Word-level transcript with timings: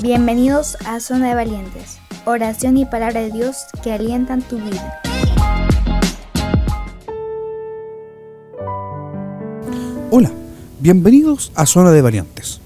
Bienvenidos 0.00 0.76
a 0.86 1.00
Zona 1.00 1.28
de 1.30 1.34
Valientes, 1.34 1.98
oración 2.24 2.76
y 2.76 2.84
palabra 2.84 3.20
de 3.20 3.32
Dios 3.32 3.56
que 3.82 3.90
alientan 3.90 4.42
tu 4.42 4.56
vida. 4.56 5.02
Hola, 10.12 10.30
bienvenidos 10.78 11.50
a 11.56 11.66
Zona 11.66 11.90
de 11.90 12.00
Valientes. 12.00 12.60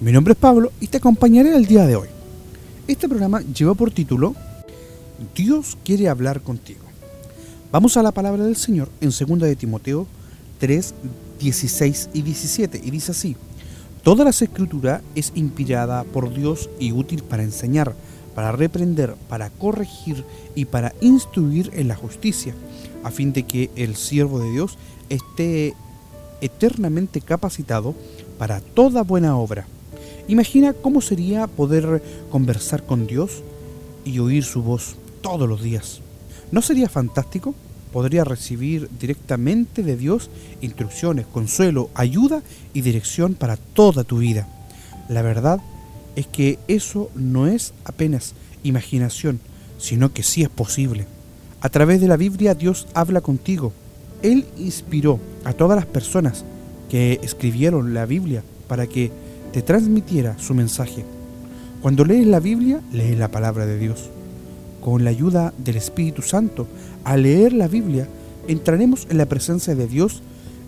Mi 0.00 0.10
nombre 0.10 0.32
es 0.32 0.38
Pablo 0.38 0.72
y 0.80 0.88
te 0.88 0.96
acompañaré 0.96 1.54
el 1.54 1.66
día 1.66 1.86
de 1.86 1.94
hoy. 1.94 2.08
Este 2.88 3.08
programa 3.08 3.40
lleva 3.40 3.74
por 3.74 3.92
título 3.92 4.34
Dios 5.36 5.78
quiere 5.84 6.08
hablar 6.08 6.40
contigo. 6.40 6.82
Vamos 7.70 7.96
a 7.96 8.02
la 8.02 8.10
palabra 8.10 8.42
del 8.44 8.56
Señor 8.56 8.88
en 9.00 9.10
2 9.10 9.40
de 9.42 9.54
Timoteo 9.54 10.08
3, 10.58 10.92
16 11.38 12.10
y 12.14 12.22
17 12.22 12.80
y 12.82 12.90
dice 12.90 13.12
así 13.12 13.36
Toda 14.08 14.24
la 14.24 14.30
escritura 14.30 15.02
es 15.14 15.32
inspirada 15.34 16.02
por 16.02 16.32
Dios 16.32 16.70
y 16.78 16.92
útil 16.92 17.22
para 17.22 17.42
enseñar, 17.42 17.94
para 18.34 18.52
reprender, 18.52 19.16
para 19.28 19.50
corregir 19.50 20.24
y 20.54 20.64
para 20.64 20.94
instruir 21.02 21.70
en 21.74 21.88
la 21.88 21.94
justicia, 21.94 22.54
a 23.04 23.10
fin 23.10 23.34
de 23.34 23.42
que 23.42 23.68
el 23.76 23.96
siervo 23.96 24.40
de 24.40 24.50
Dios 24.50 24.78
esté 25.10 25.74
eternamente 26.40 27.20
capacitado 27.20 27.94
para 28.38 28.62
toda 28.62 29.02
buena 29.02 29.36
obra. 29.36 29.66
Imagina 30.26 30.72
cómo 30.72 31.02
sería 31.02 31.46
poder 31.46 32.02
conversar 32.30 32.86
con 32.86 33.06
Dios 33.06 33.42
y 34.06 34.20
oír 34.20 34.42
su 34.42 34.62
voz 34.62 34.96
todos 35.20 35.46
los 35.46 35.62
días. 35.62 36.00
¿No 36.50 36.62
sería 36.62 36.88
fantástico? 36.88 37.54
Podría 37.88 38.24
recibir 38.24 38.88
directamente 38.98 39.82
de 39.82 39.96
Dios 39.96 40.30
instrucciones, 40.60 41.26
consuelo, 41.26 41.90
ayuda 41.94 42.42
y 42.74 42.82
dirección 42.82 43.34
para 43.34 43.56
toda 43.56 44.04
tu 44.04 44.18
vida. 44.18 44.46
La 45.08 45.22
verdad 45.22 45.60
es 46.16 46.26
que 46.26 46.58
eso 46.68 47.10
no 47.14 47.46
es 47.46 47.72
apenas 47.84 48.34
imaginación, 48.62 49.40
sino 49.78 50.12
que 50.12 50.22
sí 50.22 50.42
es 50.42 50.48
posible. 50.48 51.06
A 51.60 51.68
través 51.68 52.00
de 52.00 52.08
la 52.08 52.16
Biblia 52.16 52.54
Dios 52.54 52.86
habla 52.94 53.20
contigo. 53.20 53.72
Él 54.22 54.46
inspiró 54.58 55.20
a 55.44 55.52
todas 55.52 55.76
las 55.76 55.86
personas 55.86 56.44
que 56.90 57.20
escribieron 57.22 57.94
la 57.94 58.06
Biblia 58.06 58.42
para 58.68 58.86
que 58.86 59.10
te 59.52 59.62
transmitiera 59.62 60.38
su 60.38 60.54
mensaje. 60.54 61.04
Cuando 61.82 62.04
lees 62.04 62.26
la 62.26 62.40
Biblia, 62.40 62.80
lees 62.92 63.18
la 63.18 63.30
palabra 63.30 63.66
de 63.66 63.78
Dios 63.78 64.10
con 64.80 65.04
la 65.04 65.10
ayuda 65.10 65.52
del 65.58 65.76
Espíritu 65.76 66.22
Santo, 66.22 66.66
al 67.04 67.22
leer 67.22 67.52
la 67.52 67.68
Biblia, 67.68 68.08
entraremos 68.46 69.06
en 69.10 69.18
la 69.18 69.26
presencia 69.26 69.74
de 69.74 69.86
Dios 69.86 70.22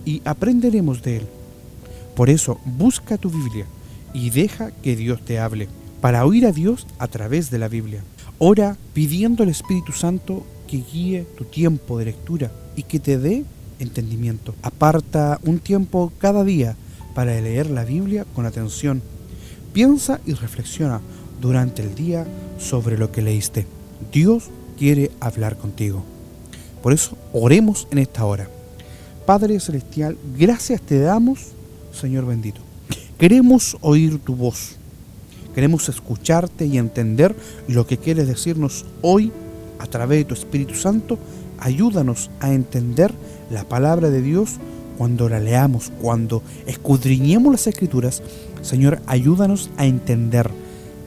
y 0.05 0.23
aprenderemos 0.25 1.03
de 1.03 1.19
Él. 1.19 1.27
Por 2.15 2.31
eso, 2.31 2.59
busca 2.65 3.19
tu 3.19 3.31
Biblia 3.31 3.67
y 4.13 4.31
deja 4.31 4.71
que 4.71 4.97
Dios 4.97 5.25
te 5.25 5.39
hable, 5.39 5.69
para 6.01 6.25
oír 6.25 6.47
a 6.47 6.53
Dios 6.53 6.87
a 6.99 7.09
través 7.09 7.51
de 7.51 7.59
la 7.59 7.69
Biblia. 7.69 8.03
Ora 8.39 8.77
pidiendo 8.95 9.43
al 9.43 9.51
Espíritu 9.51 9.93
Santo 9.93 10.47
que 10.67 10.83
guíe 10.93 11.27
tu 11.37 11.45
tiempo 11.45 11.99
de 11.99 12.07
lectura 12.07 12.51
y 12.77 12.85
que 12.85 13.01
te 13.01 13.19
dé 13.19 13.45
entendimiento. 13.79 14.55
Aparta 14.63 15.39
un 15.45 15.59
tiempo 15.59 16.13
cada 16.19 16.45
día 16.45 16.77
para 17.15 17.41
leer 17.41 17.71
la 17.71 17.85
Biblia 17.85 18.25
con 18.35 18.47
atención. 18.47 19.03
Piensa 19.73 20.21
y 20.27 20.35
reflexiona 20.35 21.01
durante 21.41 21.83
el 21.83 21.95
día 21.95 22.27
sobre 22.59 22.99
lo 22.99 23.13
que 23.13 23.23
leíste. 23.23 23.67
Dios 24.13 24.51
quiere 24.79 25.11
hablar 25.21 25.57
contigo. 25.57 26.03
Por 26.83 26.93
eso 26.93 27.17
oremos 27.33 27.87
en 27.91 27.99
esta 27.99 28.25
hora. 28.25 28.49
Padre 29.27 29.61
Celestial, 29.61 30.17
gracias 30.39 30.81
te 30.81 30.99
damos, 30.99 31.49
Señor 31.93 32.27
bendito. 32.27 32.61
Queremos 33.19 33.77
oír 33.83 34.19
tu 34.19 34.35
voz. 34.35 34.77
Queremos 35.55 35.89
escucharte 35.89 36.65
y 36.67 36.79
entender 36.79 37.37
lo 37.69 37.87
que 37.87 37.99
quieres 37.99 38.27
decirnos 38.27 38.87
hoy 39.03 39.33
a 39.79 39.87
través 39.87 40.21
de 40.21 40.25
tu 40.25 40.35
Espíritu 40.35 40.75
Santo. 40.75 41.19
Ayúdanos 41.59 42.31
a 42.41 42.53
entender 42.53 43.13
la 43.51 43.65
palabra 43.69 44.11
de 44.11 44.23
Dios 44.23 44.59
cuando 44.97 45.29
la 45.29 45.41
leamos, 45.41 45.93
cuando 46.01 46.43
escudriñemos 46.67 47.53
las 47.53 47.67
escrituras. 47.67 48.23
Señor, 48.63 49.01
ayúdanos 49.07 49.71
a 49.77 49.87
entender, 49.87 50.51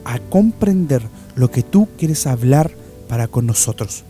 a 0.04 0.18
comprender 0.18 1.02
lo 1.34 1.50
que 1.50 1.62
tú 1.62 1.88
quieres 1.98 2.26
hablar 2.26 2.70
para 3.08 3.28
con 3.28 3.46
nosotros. 3.46 4.04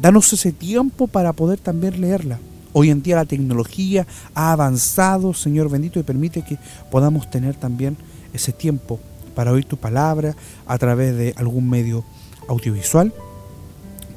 Danos 0.00 0.32
ese 0.32 0.52
tiempo 0.52 1.06
para 1.06 1.32
poder 1.32 1.58
también 1.58 2.00
leerla. 2.00 2.38
Hoy 2.72 2.90
en 2.90 3.02
día 3.02 3.16
la 3.16 3.24
tecnología 3.24 4.06
ha 4.34 4.52
avanzado, 4.52 5.34
Señor 5.34 5.68
bendito, 5.68 6.00
y 6.00 6.02
permite 6.02 6.42
que 6.42 6.58
podamos 6.90 7.30
tener 7.30 7.54
también 7.54 7.96
ese 8.32 8.52
tiempo 8.52 8.98
para 9.34 9.52
oír 9.52 9.64
tu 9.64 9.76
palabra 9.76 10.34
a 10.66 10.78
través 10.78 11.16
de 11.16 11.34
algún 11.36 11.68
medio 11.68 12.04
audiovisual. 12.48 13.12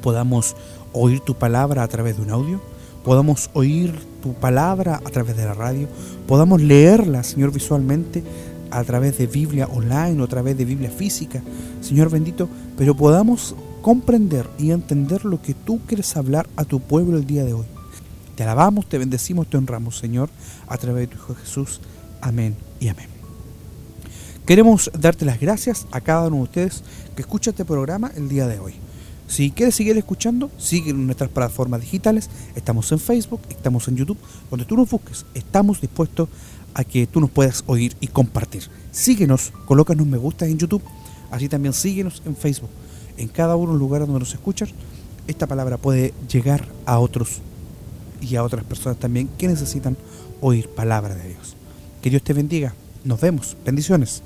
Podamos 0.02 0.56
oír 0.92 1.20
tu 1.20 1.34
palabra 1.34 1.82
a 1.82 1.88
través 1.88 2.16
de 2.16 2.22
un 2.22 2.30
audio. 2.30 2.60
Podamos 3.04 3.50
oír 3.52 3.94
tu 4.22 4.34
palabra 4.34 5.00
a 5.04 5.10
través 5.10 5.36
de 5.36 5.44
la 5.44 5.54
radio. 5.54 5.88
Podamos 6.26 6.60
leerla, 6.60 7.22
Señor, 7.22 7.52
visualmente 7.52 8.24
a 8.70 8.82
través 8.84 9.18
de 9.18 9.26
Biblia 9.26 9.68
online 9.68 10.20
o 10.20 10.24
a 10.24 10.28
través 10.28 10.56
de 10.56 10.64
Biblia 10.64 10.90
física. 10.90 11.42
Señor 11.80 12.10
bendito, 12.10 12.48
pero 12.76 12.96
podamos 12.96 13.54
comprender 13.86 14.48
y 14.58 14.72
entender 14.72 15.24
lo 15.24 15.40
que 15.40 15.54
tú 15.54 15.78
quieres 15.86 16.16
hablar 16.16 16.48
a 16.56 16.64
tu 16.64 16.80
pueblo 16.80 17.18
el 17.18 17.24
día 17.24 17.44
de 17.44 17.52
hoy. 17.52 17.66
Te 18.34 18.42
alabamos, 18.42 18.88
te 18.88 18.98
bendecimos, 18.98 19.48
te 19.48 19.58
honramos, 19.58 19.96
Señor, 19.96 20.28
a 20.66 20.76
través 20.76 21.02
de 21.02 21.14
tu 21.14 21.22
Hijo 21.22 21.36
Jesús. 21.36 21.80
Amén 22.20 22.56
y 22.80 22.88
amén. 22.88 23.06
Queremos 24.44 24.90
darte 24.98 25.24
las 25.24 25.38
gracias 25.38 25.86
a 25.92 26.00
cada 26.00 26.26
uno 26.26 26.38
de 26.38 26.42
ustedes 26.42 26.82
que 27.14 27.22
escucha 27.22 27.50
este 27.50 27.64
programa 27.64 28.10
el 28.16 28.28
día 28.28 28.48
de 28.48 28.58
hoy. 28.58 28.74
Si 29.28 29.52
quieres 29.52 29.76
seguir 29.76 29.96
escuchando, 29.96 30.50
sigue 30.58 30.90
en 30.90 31.06
nuestras 31.06 31.30
plataformas 31.30 31.80
digitales. 31.80 32.28
Estamos 32.56 32.90
en 32.90 32.98
Facebook, 32.98 33.42
estamos 33.50 33.86
en 33.86 33.98
YouTube. 33.98 34.18
Donde 34.50 34.64
tú 34.64 34.76
nos 34.76 34.90
busques, 34.90 35.26
estamos 35.32 35.80
dispuestos 35.80 36.28
a 36.74 36.82
que 36.82 37.06
tú 37.06 37.20
nos 37.20 37.30
puedas 37.30 37.62
oír 37.68 37.96
y 38.00 38.08
compartir. 38.08 38.64
Síguenos, 38.90 39.52
colócanos 39.64 40.08
me 40.08 40.18
gusta 40.18 40.44
en 40.44 40.58
YouTube. 40.58 40.82
Así 41.30 41.48
también 41.48 41.72
síguenos 41.72 42.20
en 42.26 42.34
Facebook 42.34 42.70
en 43.16 43.28
cada 43.28 43.56
uno 43.56 43.72
de 43.72 43.78
los 43.78 43.80
lugares 43.80 44.06
donde 44.06 44.20
nos 44.20 44.34
escuchan, 44.34 44.68
esta 45.26 45.46
palabra 45.46 45.76
puede 45.76 46.14
llegar 46.30 46.68
a 46.84 46.98
otros 46.98 47.40
y 48.20 48.36
a 48.36 48.42
otras 48.42 48.64
personas 48.64 48.98
también 48.98 49.28
que 49.38 49.48
necesitan 49.48 49.96
oír 50.40 50.68
palabra 50.68 51.14
de 51.14 51.28
Dios. 51.28 51.56
Que 52.02 52.10
Dios 52.10 52.22
te 52.22 52.32
bendiga. 52.32 52.74
Nos 53.04 53.20
vemos. 53.20 53.56
Bendiciones. 53.64 54.22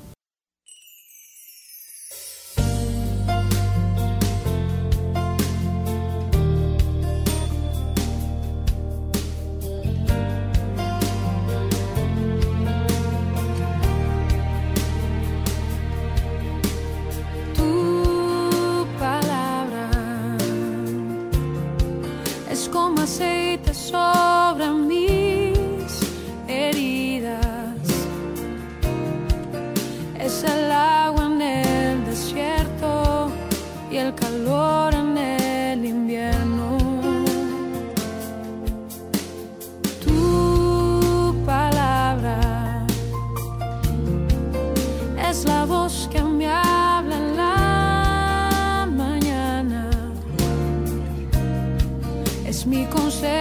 me 52.65 52.85
consegue. 52.89 53.40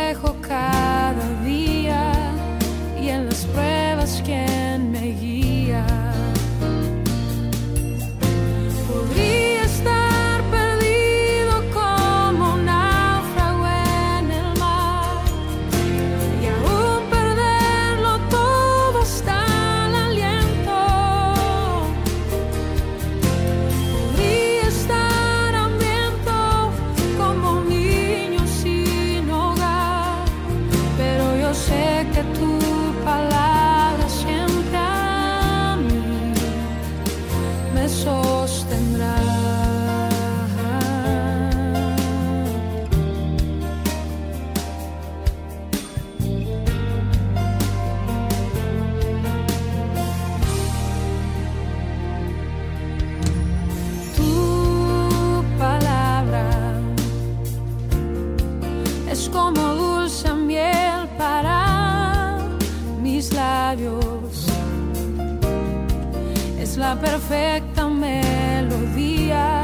La 66.81 66.97
perfecta 66.97 67.87
melodía 67.89 69.63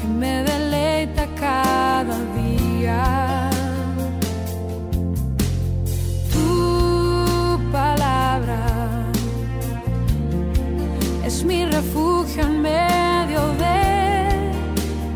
que 0.00 0.06
me 0.06 0.44
deleita 0.44 1.26
cada 1.34 2.16
día. 2.40 3.50
Tu 6.32 7.58
palabra 7.72 8.62
es 11.24 11.42
mi 11.42 11.64
refugio 11.66 12.42
en 12.44 12.62
medio 12.62 13.40
de 13.64 13.78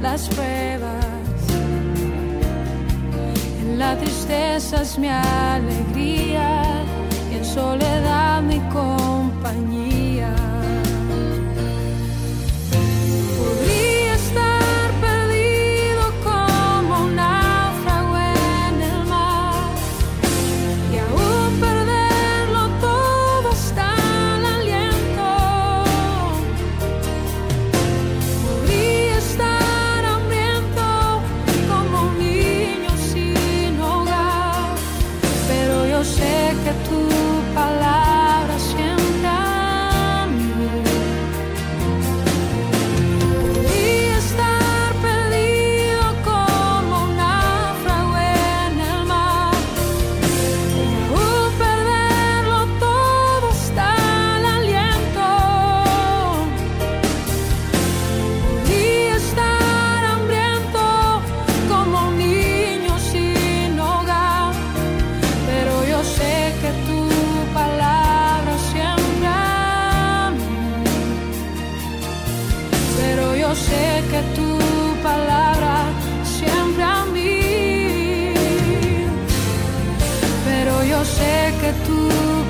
las 0.03 0.29
pruebas. 0.35 1.41
En 3.63 3.79
la 3.79 3.97
tristeza 3.97 4.83
es 4.83 4.99
mi 4.99 5.09
alegría 5.09 5.90
yo 73.51 73.57
sé 73.57 74.05
que 74.11 74.21
tu 74.37 74.51
palabra 75.03 75.75
siempre 76.23 76.85
a 76.85 77.05
mí. 77.15 78.33
Pero 80.45 80.85
yo 80.85 81.05
sé 81.05 81.53
que 81.61 81.71
tu 81.87 82.01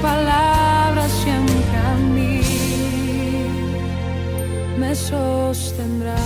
palabra 0.02 1.08
siempre 1.23 1.76
a 1.91 1.94
mí 2.14 2.43
me 4.79 4.94
sostendrá. 4.94 6.23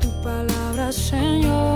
Tu 0.00 0.08
palabra, 0.22 0.92
Señor. 0.92 1.75